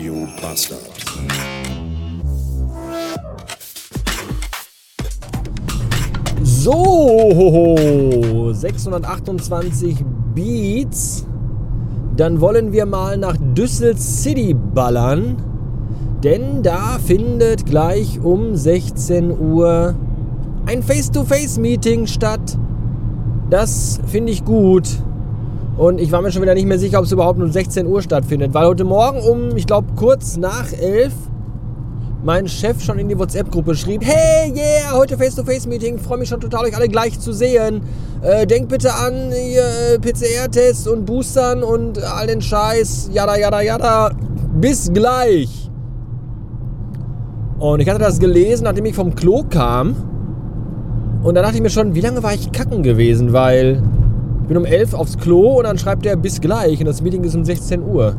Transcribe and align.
Radio 0.00 0.26
Bastard. 0.40 0.80
So, 6.42 8.50
628 8.50 9.96
Beats. 10.34 11.26
Dann 12.16 12.40
wollen 12.40 12.72
wir 12.72 12.86
mal 12.86 13.18
nach 13.18 13.36
Düssel 13.54 13.94
City 13.98 14.54
ballern. 14.54 15.36
Denn 16.24 16.62
da 16.62 16.98
findet 16.98 17.66
gleich 17.66 18.20
um 18.20 18.56
16 18.56 19.38
Uhr 19.38 19.96
ein 20.64 20.82
Face-to-Face-Meeting 20.82 22.06
statt. 22.06 22.56
Das 23.50 24.00
finde 24.06 24.32
ich 24.32 24.46
gut. 24.46 24.88
Und 25.80 25.98
ich 25.98 26.12
war 26.12 26.20
mir 26.20 26.30
schon 26.30 26.42
wieder 26.42 26.52
nicht 26.52 26.66
mehr 26.66 26.78
sicher, 26.78 26.98
ob 26.98 27.06
es 27.06 27.12
überhaupt 27.12 27.40
um 27.40 27.50
16 27.50 27.86
Uhr 27.86 28.02
stattfindet. 28.02 28.52
Weil 28.52 28.66
heute 28.66 28.84
Morgen 28.84 29.18
um, 29.22 29.56
ich 29.56 29.66
glaube, 29.66 29.86
kurz 29.96 30.36
nach 30.36 30.70
11 30.74 31.10
mein 32.22 32.48
Chef 32.48 32.82
schon 32.82 32.98
in 32.98 33.08
die 33.08 33.18
WhatsApp-Gruppe 33.18 33.74
schrieb, 33.74 34.02
hey, 34.04 34.52
yeah, 34.54 34.92
heute 34.92 35.16
Face-to-Face-Meeting, 35.16 35.98
freue 35.98 36.18
mich 36.18 36.28
schon 36.28 36.38
total, 36.38 36.66
euch 36.66 36.76
alle 36.76 36.86
gleich 36.86 37.18
zu 37.18 37.32
sehen. 37.32 37.80
Äh, 38.20 38.46
denkt 38.46 38.68
bitte 38.68 38.92
an 38.92 39.32
äh, 39.32 39.98
PCR-Tests 39.98 40.86
und 40.86 41.06
Boostern 41.06 41.62
und 41.62 41.98
all 42.04 42.26
den 42.26 42.42
Scheiß, 42.42 43.08
jada, 43.14 43.38
jada, 43.38 43.62
jada. 43.62 44.10
Bis 44.60 44.92
gleich. 44.92 45.70
Und 47.58 47.80
ich 47.80 47.88
hatte 47.88 48.00
das 48.00 48.18
gelesen, 48.18 48.64
nachdem 48.64 48.84
ich 48.84 48.94
vom 48.94 49.14
Klo 49.14 49.44
kam. 49.48 49.96
Und 51.22 51.36
da 51.36 51.40
dachte 51.40 51.56
ich 51.56 51.62
mir 51.62 51.70
schon, 51.70 51.94
wie 51.94 52.02
lange 52.02 52.22
war 52.22 52.34
ich 52.34 52.52
kacken 52.52 52.82
gewesen, 52.82 53.32
weil 53.32 53.82
bin 54.50 54.56
um 54.56 54.64
11 54.64 54.94
aufs 54.94 55.16
Klo 55.16 55.58
und 55.58 55.64
dann 55.64 55.78
schreibt 55.78 56.04
er 56.04 56.16
bis 56.16 56.40
gleich 56.40 56.80
und 56.80 56.86
das 56.86 57.02
Meeting 57.02 57.22
ist 57.22 57.36
um 57.36 57.44
16 57.44 57.84
Uhr. 57.84 58.16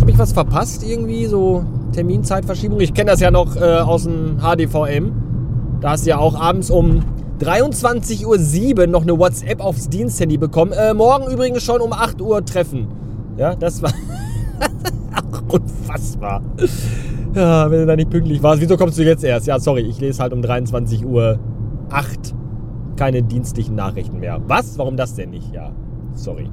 Habe 0.00 0.10
ich 0.10 0.18
was 0.18 0.32
verpasst 0.32 0.84
irgendwie, 0.84 1.26
so 1.26 1.64
Terminzeitverschiebung? 1.92 2.80
Ich 2.80 2.92
kenne 2.92 3.12
das 3.12 3.20
ja 3.20 3.30
noch 3.30 3.54
äh, 3.54 3.76
aus 3.76 4.02
dem 4.02 4.38
HDVM. 4.40 5.12
Da 5.80 5.90
hast 5.90 6.06
du 6.06 6.10
ja 6.10 6.18
auch 6.18 6.34
abends 6.34 6.70
um 6.70 7.04
23.07 7.38 8.76
Uhr 8.76 8.86
noch 8.88 9.02
eine 9.02 9.16
WhatsApp 9.16 9.60
aufs 9.60 9.88
Diensthandy 9.88 10.38
bekommen. 10.38 10.72
Äh, 10.72 10.92
morgen 10.92 11.32
übrigens 11.32 11.62
schon 11.62 11.80
um 11.80 11.92
8 11.92 12.20
Uhr 12.20 12.44
treffen. 12.44 12.88
Ja, 13.36 13.54
das 13.54 13.80
war 13.82 13.92
unfassbar. 15.48 16.42
Ja, 17.32 17.70
wenn 17.70 17.78
du 17.78 17.86
da 17.86 17.94
nicht 17.94 18.10
pünktlich 18.10 18.42
warst. 18.42 18.60
Wieso 18.60 18.76
kommst 18.76 18.98
du 18.98 19.04
jetzt 19.04 19.22
erst? 19.22 19.46
Ja, 19.46 19.60
sorry, 19.60 19.82
ich 19.82 20.00
lese 20.00 20.20
halt 20.20 20.32
um 20.32 20.42
23 20.42 21.06
Uhr 21.06 21.38
8 21.90 22.34
keine 22.96 23.22
dienstlichen 23.22 23.74
Nachrichten 23.74 24.20
mehr. 24.20 24.40
Was? 24.46 24.78
Warum 24.78 24.96
das 24.96 25.14
denn 25.14 25.30
nicht? 25.30 25.52
Ja, 25.52 25.72
sorry. 26.14 26.48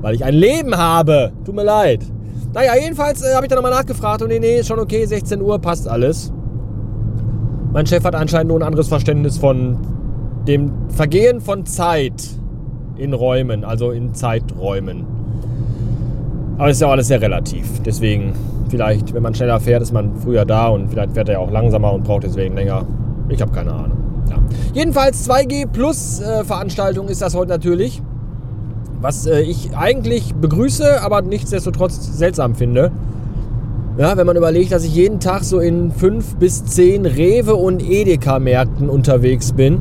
Weil 0.00 0.14
ich 0.14 0.24
ein 0.24 0.34
Leben 0.34 0.76
habe. 0.76 1.32
Tut 1.44 1.54
mir 1.54 1.64
leid. 1.64 2.04
Naja, 2.54 2.72
jedenfalls 2.80 3.22
äh, 3.22 3.34
habe 3.34 3.46
ich 3.46 3.48
dann 3.48 3.56
nochmal 3.56 3.72
nachgefragt 3.72 4.22
und 4.22 4.28
nee, 4.28 4.38
nee, 4.38 4.58
ist 4.58 4.68
schon 4.68 4.78
okay, 4.78 5.04
16 5.04 5.40
Uhr 5.40 5.58
passt 5.58 5.88
alles. 5.88 6.32
Mein 7.72 7.86
Chef 7.86 8.04
hat 8.04 8.14
anscheinend 8.14 8.48
nur 8.48 8.58
ein 8.58 8.62
anderes 8.62 8.88
Verständnis 8.88 9.38
von 9.38 9.78
dem 10.46 10.70
Vergehen 10.90 11.40
von 11.40 11.64
Zeit 11.64 12.28
in 12.96 13.14
Räumen, 13.14 13.64
also 13.64 13.90
in 13.90 14.12
Zeiträumen. 14.12 15.06
Aber 16.58 16.68
es 16.68 16.76
ist 16.76 16.82
ja 16.82 16.88
alles 16.88 17.08
sehr 17.08 17.22
relativ. 17.22 17.80
Deswegen, 17.82 18.34
vielleicht, 18.68 19.14
wenn 19.14 19.22
man 19.22 19.34
schneller 19.34 19.58
fährt, 19.58 19.80
ist 19.80 19.92
man 19.92 20.14
früher 20.16 20.44
da 20.44 20.68
und 20.68 20.88
vielleicht 20.88 21.12
fährt 21.12 21.28
er 21.28 21.34
ja 21.34 21.40
auch 21.40 21.50
langsamer 21.50 21.92
und 21.92 22.04
braucht 22.04 22.24
deswegen 22.24 22.54
länger. 22.54 22.86
Ich 23.30 23.40
habe 23.40 23.52
keine 23.52 23.72
Ahnung. 23.72 24.01
Ja. 24.32 24.42
Jedenfalls 24.74 25.28
2G 25.28 25.66
Plus 25.66 26.20
äh, 26.20 26.44
Veranstaltung 26.44 27.08
ist 27.08 27.22
das 27.22 27.34
heute 27.34 27.50
natürlich. 27.50 28.02
Was 29.00 29.26
äh, 29.26 29.40
ich 29.40 29.76
eigentlich 29.76 30.34
begrüße, 30.34 31.02
aber 31.02 31.22
nichtsdestotrotz 31.22 32.16
seltsam 32.16 32.54
finde. 32.54 32.92
Ja, 33.98 34.16
wenn 34.16 34.26
man 34.26 34.36
überlegt, 34.36 34.72
dass 34.72 34.84
ich 34.84 34.94
jeden 34.94 35.20
Tag 35.20 35.44
so 35.44 35.58
in 35.58 35.92
fünf 35.92 36.36
bis 36.36 36.64
zehn 36.64 37.04
Rewe 37.04 37.54
und 37.54 37.82
Edeka-Märkten 37.82 38.88
unterwegs 38.88 39.52
bin, 39.52 39.80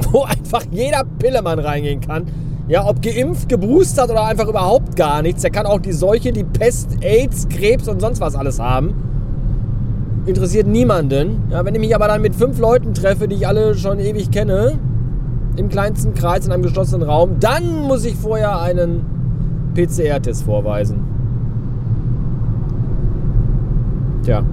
wo 0.10 0.22
einfach 0.22 0.64
jeder 0.72 1.04
Pillemann 1.18 1.60
reingehen 1.60 2.00
kann. 2.00 2.26
Ja, 2.66 2.88
ob 2.88 3.02
geimpft, 3.02 3.48
geboostert 3.48 4.10
oder 4.10 4.24
einfach 4.24 4.48
überhaupt 4.48 4.96
gar 4.96 5.22
nichts. 5.22 5.42
Der 5.42 5.50
kann 5.50 5.66
auch 5.66 5.80
die 5.80 5.92
Seuche, 5.92 6.32
die 6.32 6.44
Pest, 6.44 6.88
AIDS, 7.02 7.48
Krebs 7.48 7.86
und 7.86 8.00
sonst 8.00 8.20
was 8.20 8.34
alles 8.34 8.58
haben. 8.58 9.11
Interessiert 10.24 10.68
niemanden. 10.68 11.42
Ja, 11.50 11.64
wenn 11.64 11.74
ich 11.74 11.80
mich 11.80 11.94
aber 11.94 12.06
dann 12.06 12.22
mit 12.22 12.34
fünf 12.36 12.58
Leuten 12.58 12.94
treffe, 12.94 13.26
die 13.26 13.36
ich 13.36 13.46
alle 13.46 13.74
schon 13.74 13.98
ewig 13.98 14.30
kenne, 14.30 14.78
im 15.56 15.68
kleinsten 15.68 16.14
Kreis 16.14 16.46
in 16.46 16.52
einem 16.52 16.62
geschlossenen 16.62 17.08
Raum, 17.08 17.36
dann 17.40 17.82
muss 17.82 18.04
ich 18.04 18.14
vorher 18.14 18.60
einen 18.60 19.04
PCR-Test 19.74 20.44
vorweisen. 20.44 21.00
Tja. 24.22 24.44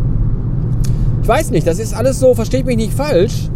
Ich 1.21 1.27
weiß 1.27 1.51
nicht, 1.51 1.67
das 1.67 1.79
ist 1.79 1.95
alles 1.95 2.19
so, 2.19 2.33
versteht 2.33 2.65
mich 2.65 2.77
nicht 2.77 2.93
falsch. 2.93 3.49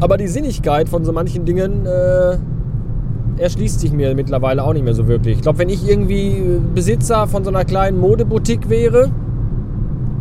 Aber 0.00 0.16
die 0.16 0.28
Sinnigkeit 0.28 0.88
von 0.88 1.04
so 1.04 1.12
manchen 1.12 1.44
Dingen 1.44 1.86
äh, 1.86 2.36
erschließt 3.42 3.80
sich 3.80 3.92
mir 3.92 4.14
mittlerweile 4.14 4.62
auch 4.62 4.72
nicht 4.72 4.84
mehr 4.84 4.94
so 4.94 5.08
wirklich. 5.08 5.36
Ich 5.36 5.42
glaube, 5.42 5.58
wenn 5.58 5.68
ich 5.68 5.88
irgendwie 5.88 6.60
Besitzer 6.74 7.26
von 7.26 7.42
so 7.42 7.50
einer 7.50 7.64
kleinen 7.64 7.98
Modeboutique 7.98 8.68
wäre, 8.68 9.10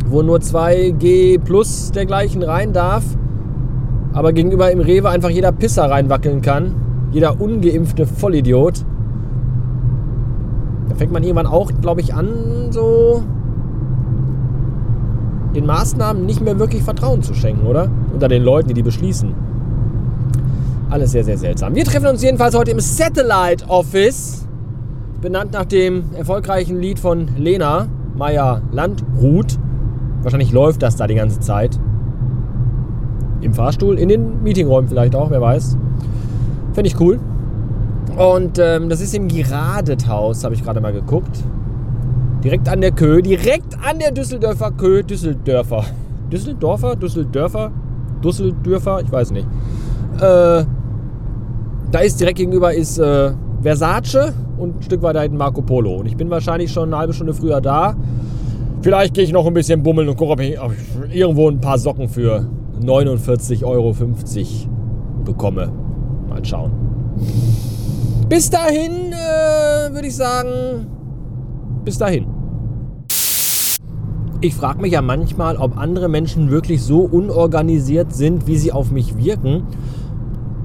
wo 0.06 0.22
nur 0.22 0.38
2G 0.38 1.40
plus 1.40 1.92
dergleichen 1.92 2.44
rein 2.44 2.74
darf, 2.74 3.04
aber 4.14 4.34
gegenüber 4.34 4.72
im 4.72 4.80
Rewe 4.80 5.10
einfach 5.10 5.30
jeder 5.30 5.52
Pisser 5.52 5.90
reinwackeln 5.90 6.42
kann, 6.42 6.76
jeder 7.12 7.40
ungeimpfte 7.40 8.06
Vollidiot, 8.06 8.86
da 10.90 10.96
fängt 10.96 11.12
man 11.12 11.24
irgendwann 11.24 11.48
auch, 11.48 11.72
glaube 11.82 12.02
ich, 12.02 12.14
an, 12.14 12.72
so 12.72 13.24
den 15.56 15.66
Maßnahmen 15.66 16.26
nicht 16.26 16.42
mehr 16.42 16.60
wirklich 16.60 16.84
Vertrauen 16.84 17.24
zu 17.24 17.34
schenken, 17.34 17.66
oder? 17.66 17.90
Unter 18.14 18.28
den 18.28 18.44
Leuten, 18.44 18.68
die 18.68 18.74
die 18.74 18.84
beschließen. 18.84 19.34
Alles 20.90 21.12
sehr, 21.12 21.24
sehr 21.24 21.38
seltsam. 21.38 21.76
Wir 21.76 21.86
treffen 21.86 22.08
uns 22.08 22.22
jedenfalls 22.22 22.56
heute 22.56 22.72
im 22.72 22.80
Satellite 22.80 23.68
Office, 23.68 24.48
benannt 25.22 25.54
nach 25.54 25.66
dem 25.66 26.04
erfolgreichen 26.16 26.80
Lied 26.80 27.00
von 27.00 27.30
Lena 27.38 27.88
Meyer 28.16 28.62
Landrut. 28.72 29.58
Wahrscheinlich 30.26 30.52
läuft 30.52 30.82
das 30.82 30.96
da 30.96 31.06
die 31.06 31.14
ganze 31.14 31.40
Zeit. 31.40 31.80
Im 33.42 33.54
Fahrstuhl, 33.54 34.00
in 34.00 34.10
den 34.10 34.42
Meetingräumen 34.42 34.90
vielleicht 34.90 35.16
auch, 35.16 35.30
wer 35.30 35.40
weiß. 35.40 35.78
Finde 36.74 36.88
ich 36.88 37.00
cool. 37.00 37.20
Und 38.18 38.58
ähm, 38.58 38.90
das 38.90 39.02
ist 39.02 39.14
im 39.14 39.28
Giradethaus, 39.28 40.44
habe 40.44 40.56
ich 40.56 40.64
gerade 40.64 40.82
mal 40.82 40.94
geguckt. 40.94 41.44
Direkt 42.44 42.68
an 42.68 42.82
der 42.82 42.92
Kö, 42.92 43.22
direkt 43.22 43.78
an 43.88 44.00
der 44.00 44.10
Düsseldorfer 44.10 44.72
Kö, 44.72 45.04
Düsseldörfer. 45.04 45.86
Düsseldorfer, 46.32 46.96
Düsseldörfer, 46.96 47.72
Düsseldörfer, 48.24 49.02
ich 49.02 49.12
weiß 49.12 49.30
nicht. 49.30 49.48
Äh, 50.18 50.66
da 51.92 52.00
ist 52.04 52.20
direkt 52.20 52.40
gegenüber 52.40 52.74
ist 52.74 52.98
äh, 52.98 53.32
Versace 53.62 54.34
und 54.58 54.78
ein 54.78 54.82
Stück 54.82 55.04
weiter 55.04 55.22
hinten 55.22 55.38
Marco 55.38 55.62
Polo. 55.62 55.98
Und 55.98 56.08
ich 56.08 56.18
bin 56.18 56.32
wahrscheinlich 56.32 56.72
schon 56.72 56.90
eine 56.90 56.98
halbe 56.98 57.14
Stunde 57.14 57.36
früher 57.36 57.62
da. 57.62 57.96
Vielleicht 58.86 59.16
gehe 59.16 59.24
ich 59.24 59.32
noch 59.32 59.48
ein 59.48 59.54
bisschen 59.56 59.82
bummeln 59.82 60.08
und 60.10 60.16
gucke, 60.16 60.34
ob 60.34 60.40
ich, 60.42 60.60
irgendwo 61.12 61.50
ein 61.50 61.60
paar 61.60 61.80
Socken 61.80 62.08
für 62.08 62.48
49,50 62.84 63.66
Euro 63.66 63.96
bekomme. 65.24 65.72
Mal 66.30 66.46
schauen. 66.46 66.72
Bis 68.30 68.48
dahin 68.48 69.12
äh, 69.12 69.92
würde 69.92 70.06
ich 70.06 70.16
sagen, 70.16 70.86
bis 71.84 71.98
dahin. 71.98 72.28
Ich 74.42 74.54
frage 74.54 74.84
mich 74.84 74.92
ja 74.92 75.02
manchmal, 75.02 75.58
ob 75.58 75.80
andere 75.80 76.08
Menschen 76.08 76.52
wirklich 76.52 76.84
so 76.84 77.00
unorganisiert 77.00 78.14
sind, 78.14 78.46
wie 78.46 78.58
sie 78.58 78.72
auf 78.72 78.92
mich 78.92 79.18
wirken. 79.18 79.64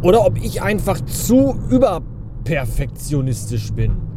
Oder 0.02 0.26
ob 0.26 0.36
ich 0.36 0.60
einfach 0.60 1.00
zu 1.06 1.54
überperfektionistisch 1.70 3.72
bin. 3.72 4.09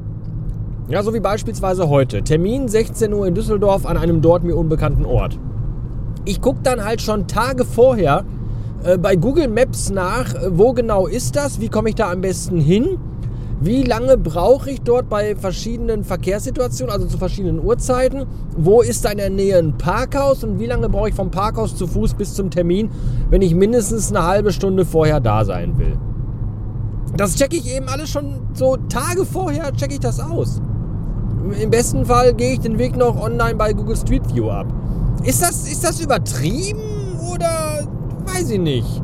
Ja, 0.89 1.01
so 1.01 1.13
wie 1.13 1.21
beispielsweise 1.21 1.88
heute. 1.88 2.24
Termin 2.24 2.68
16 2.68 3.13
Uhr 3.13 3.25
in 3.25 3.33
Düsseldorf 3.33 3.85
an 3.85 3.95
einem 3.95 4.21
dort 4.21 4.44
mir 4.44 4.56
unbekannten 4.56 5.06
Ort. 5.06 5.39
Ich 6.25 6.41
gucke 6.41 6.59
dann 6.63 6.83
halt 6.83 7.01
schon 7.01 7.27
Tage 7.27 7.63
vorher 7.63 8.25
äh, 8.83 8.97
bei 8.97 9.15
Google 9.15 9.47
Maps 9.47 9.89
nach, 9.89 10.35
äh, 10.35 10.57
wo 10.57 10.74
genau 10.74 11.07
ist 11.07 11.38
das, 11.38 11.62
wie 11.62 11.69
komme 11.69 11.89
ich 11.89 11.95
da 11.95 12.12
am 12.12 12.19
besten 12.19 12.59
hin, 12.59 12.97
wie 13.62 13.83
lange 13.83 14.18
brauche 14.18 14.71
ich 14.71 14.81
dort 14.81 15.07
bei 15.07 15.38
verschiedenen 15.38 16.03
Verkehrssituationen, 16.03 16.94
also 16.94 17.07
zu 17.07 17.18
verschiedenen 17.18 17.63
Uhrzeiten, 17.63 18.25
wo 18.57 18.81
ist 18.81 19.06
da 19.06 19.12
in 19.12 19.19
der 19.19 19.30
Nähe 19.30 19.57
ein 19.57 19.77
Parkhaus 19.77 20.44
und 20.44 20.59
wie 20.59 20.65
lange 20.65 20.89
brauche 20.89 21.07
ich 21.07 21.15
vom 21.15 21.31
Parkhaus 21.31 21.77
zu 21.77 21.88
Fuß 21.88 22.15
bis 22.15 22.33
zum 22.33 22.50
Termin, 22.50 22.91
wenn 23.30 23.41
ich 23.41 23.56
mindestens 23.56 24.09
eine 24.09 24.25
halbe 24.25 24.51
Stunde 24.51 24.83
vorher 24.83 25.21
da 25.21 25.45
sein 25.45 25.77
will. 25.77 25.97
Das 27.15 27.35
checke 27.35 27.56
ich 27.56 27.74
eben 27.74 27.88
alles 27.88 28.09
schon 28.09 28.41
so 28.53 28.75
Tage 28.89 29.24
vorher, 29.24 29.71
checke 29.71 29.94
ich 29.94 30.00
das 30.01 30.19
aus. 30.19 30.62
Im 31.51 31.69
besten 31.69 32.06
Fall 32.06 32.34
gehe 32.34 32.54
ich 32.54 32.60
den 32.62 32.78
Weg 32.78 32.95
noch 32.95 33.22
online 33.22 33.56
bei 33.56 33.74
Google 33.74 33.98
Street 33.98 34.34
View 34.34 34.50
ab. 34.50 34.68
Ist 35.24 35.42
das, 35.42 35.68
ist 35.69 35.84
das 35.84 36.00
übertrieben 36.00 37.18
oder 37.31 37.81
weiß 38.25 38.51
ich 38.51 38.60
nicht? 38.60 39.01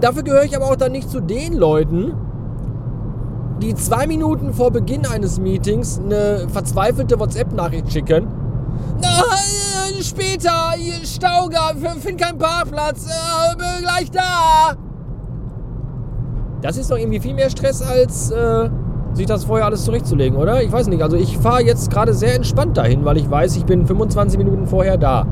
Dafür 0.00 0.22
gehöre 0.22 0.44
ich 0.44 0.56
aber 0.56 0.66
auch 0.66 0.76
dann 0.76 0.92
nicht 0.92 1.08
zu 1.08 1.20
den 1.20 1.54
Leuten, 1.54 2.14
die 3.62 3.74
zwei 3.74 4.06
Minuten 4.06 4.52
vor 4.52 4.70
Beginn 4.70 5.06
eines 5.06 5.40
Meetings 5.40 5.98
eine 5.98 6.46
verzweifelte 6.48 7.18
WhatsApp-Nachricht 7.18 7.90
schicken. 7.90 8.28
Na, 9.00 9.22
später, 10.02 10.74
Stauger, 11.04 11.74
find 12.00 12.20
keinen 12.20 12.38
Parkplatz, 12.38 13.06
äh, 13.06 13.82
gleich 13.82 14.10
da. 14.10 14.74
Das 16.60 16.76
ist 16.76 16.90
doch 16.90 16.98
irgendwie 16.98 17.20
viel 17.20 17.34
mehr 17.34 17.48
Stress, 17.48 17.80
als 17.80 18.30
äh, 18.30 18.68
sich 19.16 19.26
das 19.26 19.44
vorher 19.44 19.66
alles 19.66 19.84
zurechtzulegen, 19.84 20.38
oder? 20.38 20.62
Ich 20.62 20.70
weiß 20.70 20.86
nicht. 20.88 21.02
Also 21.02 21.16
ich 21.16 21.38
fahre 21.38 21.62
jetzt 21.62 21.90
gerade 21.90 22.14
sehr 22.14 22.34
entspannt 22.34 22.76
dahin, 22.76 23.04
weil 23.04 23.16
ich 23.16 23.30
weiß, 23.30 23.56
ich 23.56 23.64
bin 23.64 23.86
25 23.86 24.38
Minuten 24.38 24.66
vorher 24.66 24.98
da 24.98 25.26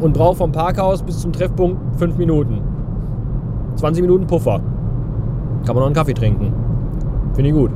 und 0.00 0.14
brauche 0.14 0.36
vom 0.36 0.52
Parkhaus 0.52 1.02
bis 1.02 1.20
zum 1.20 1.32
Treffpunkt 1.32 1.98
5 1.98 2.16
Minuten. 2.16 2.62
20 3.76 4.02
Minuten 4.02 4.26
Puffer. 4.26 4.60
Kann 5.64 5.74
man 5.74 5.76
noch 5.76 5.86
einen 5.86 5.94
Kaffee 5.94 6.14
trinken. 6.14 6.52
Finde 7.34 7.50
ich 7.50 7.56
gut. 7.56 7.70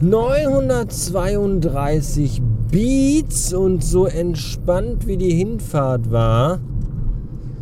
932 0.00 2.42
Beats 2.70 3.52
und 3.52 3.84
so 3.84 4.06
entspannt 4.06 5.06
wie 5.06 5.16
die 5.16 5.34
Hinfahrt 5.34 6.10
war, 6.10 6.58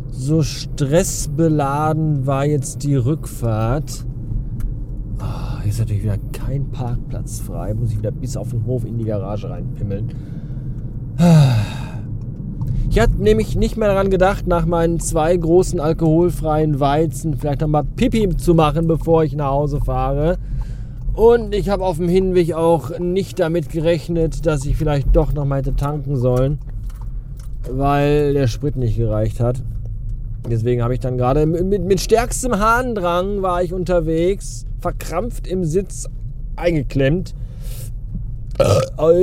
so 0.09 0.41
stressbeladen 0.41 2.25
war 2.25 2.45
jetzt 2.45 2.83
die 2.83 2.95
Rückfahrt. 2.95 4.05
Ist 5.67 5.79
natürlich 5.79 6.03
wieder 6.03 6.17
kein 6.33 6.69
Parkplatz 6.71 7.39
frei. 7.39 7.73
Muss 7.73 7.91
ich 7.91 7.99
wieder 7.99 8.11
bis 8.11 8.35
auf 8.35 8.49
den 8.49 8.65
Hof 8.65 8.85
in 8.85 8.97
die 8.97 9.05
Garage 9.05 9.49
reinpimmeln. 9.49 10.09
Ich 12.89 12.99
hatte 12.99 13.21
nämlich 13.21 13.55
nicht 13.55 13.77
mehr 13.77 13.87
daran 13.87 14.09
gedacht, 14.09 14.47
nach 14.47 14.65
meinen 14.65 14.99
zwei 14.99 15.35
großen 15.37 15.79
alkoholfreien 15.79 16.79
Weizen 16.79 17.37
vielleicht 17.37 17.61
nochmal 17.61 17.85
Pipi 17.85 18.35
zu 18.35 18.53
machen, 18.53 18.87
bevor 18.87 19.23
ich 19.23 19.33
nach 19.33 19.51
Hause 19.51 19.79
fahre. 19.79 20.39
Und 21.13 21.53
ich 21.53 21.69
habe 21.69 21.85
auf 21.85 21.97
dem 21.97 22.09
Hinweg 22.09 22.53
auch 22.53 22.99
nicht 22.99 23.39
damit 23.39 23.69
gerechnet, 23.69 24.45
dass 24.45 24.65
ich 24.65 24.75
vielleicht 24.75 25.15
doch 25.15 25.33
noch 25.33 25.45
mal 25.45 25.59
hätte 25.59 25.75
tanken 25.75 26.15
sollen, 26.15 26.59
weil 27.69 28.33
der 28.33 28.47
Sprit 28.47 28.75
nicht 28.75 28.97
gereicht 28.97 29.39
hat. 29.39 29.61
Deswegen 30.49 30.83
habe 30.83 30.93
ich 30.93 30.99
dann 30.99 31.17
gerade 31.17 31.45
mit, 31.45 31.83
mit 31.83 31.99
stärkstem 31.99 32.57
Harndrang 32.59 33.41
war 33.41 33.63
ich 33.63 33.73
unterwegs, 33.73 34.65
verkrampft 34.79 35.47
im 35.47 35.63
Sitz 35.63 36.07
eingeklemmt, 36.55 37.35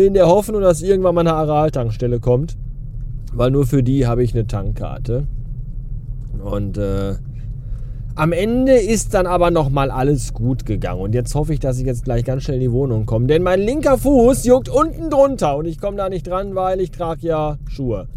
in 0.05 0.15
der 0.15 0.26
Hoffnung, 0.26 0.62
dass 0.62 0.82
irgendwann 0.82 1.15
mal 1.15 1.20
eine 1.23 1.35
Aral-Tankstelle 1.35 2.20
kommt, 2.20 2.56
weil 3.32 3.50
nur 3.50 3.67
für 3.67 3.82
die 3.82 4.06
habe 4.06 4.23
ich 4.23 4.32
eine 4.35 4.47
Tankkarte. 4.47 5.26
Und 6.43 6.79
äh, 6.79 7.15
am 8.15 8.32
Ende 8.32 8.73
ist 8.73 9.15
dann 9.15 9.26
aber 9.26 9.50
nochmal 9.50 9.91
alles 9.91 10.35
gut 10.35 10.67
gegangen. 10.67 11.00
Und 11.00 11.15
jetzt 11.15 11.35
hoffe 11.35 11.53
ich, 11.53 11.61
dass 11.61 11.79
ich 11.79 11.87
jetzt 11.87 12.05
gleich 12.05 12.25
ganz 12.25 12.44
schnell 12.44 12.56
in 12.56 12.62
die 12.62 12.73
Wohnung 12.73 13.06
komme. 13.06 13.26
Denn 13.26 13.43
mein 13.43 13.61
linker 13.61 13.99
Fuß 13.99 14.44
juckt 14.44 14.69
unten 14.69 15.11
drunter 15.11 15.56
und 15.56 15.67
ich 15.67 15.81
komme 15.81 15.97
da 15.97 16.09
nicht 16.09 16.26
dran, 16.26 16.55
weil 16.55 16.81
ich 16.81 16.91
trage 16.91 17.26
ja 17.26 17.59
Schuhe. 17.69 18.09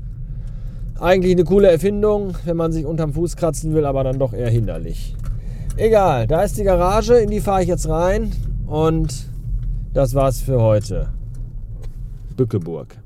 Eigentlich 1.02 1.32
eine 1.32 1.46
coole 1.46 1.68
Erfindung, 1.68 2.38
wenn 2.46 2.56
man 2.56 2.72
sich 2.72 2.86
unterm 2.86 3.14
Fuß 3.14 3.36
kratzen 3.36 3.74
will, 3.74 3.86
aber 3.86 4.04
dann 4.04 4.20
doch 4.20 4.34
eher 4.34 4.52
hinderlich. 4.52 5.16
Egal, 5.76 6.28
da 6.28 6.44
ist 6.44 6.60
die 6.60 6.64
Garage, 6.64 7.16
in 7.16 7.32
die 7.32 7.40
fahre 7.40 7.64
ich 7.64 7.68
jetzt 7.68 7.90
rein 7.90 8.32
und 8.68 9.26
das 9.96 10.14
war's 10.14 10.42
für 10.42 10.62
heute. 10.62 11.08
Bückeburg. 12.38 12.98